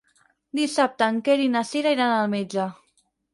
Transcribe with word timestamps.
Dissabte 0.59 1.09
en 1.13 1.19
Quer 1.27 1.35
i 1.43 1.51
na 1.57 1.63
Cira 1.73 1.93
iran 1.97 2.15
al 2.15 2.33
metge. 2.33 2.67